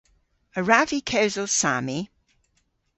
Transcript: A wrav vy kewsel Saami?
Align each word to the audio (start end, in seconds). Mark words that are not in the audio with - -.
A 0.57 0.59
wrav 0.63 0.87
vy 0.89 0.99
kewsel 1.09 1.47
Saami? 1.59 1.99